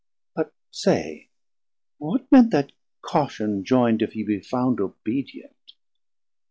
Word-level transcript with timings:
But 0.35 0.51
say, 0.71 1.27
What 1.99 2.31
meant 2.31 2.49
that 2.53 2.71
caution 3.03 3.63
joind, 3.63 4.01
If 4.01 4.15
Ye 4.15 4.23
Be 4.23 4.39
Found 4.41 4.79
Obedient? 4.79 5.73